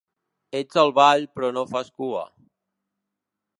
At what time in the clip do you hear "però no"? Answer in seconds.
1.35-1.65